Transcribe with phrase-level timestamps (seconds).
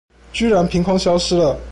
[0.33, 1.55] 居然憑空消失了